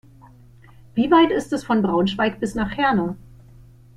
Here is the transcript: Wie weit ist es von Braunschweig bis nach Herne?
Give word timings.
Wie 0.95 1.11
weit 1.11 1.29
ist 1.29 1.53
es 1.53 1.63
von 1.63 1.83
Braunschweig 1.83 2.39
bis 2.39 2.55
nach 2.55 2.75
Herne? 2.75 3.17